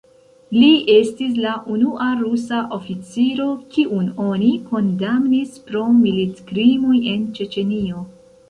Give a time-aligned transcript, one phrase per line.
[0.53, 8.05] Li estis la unua rusa oficiro, kiun oni kondamnis pro militkrimoj en Ĉeĉenio.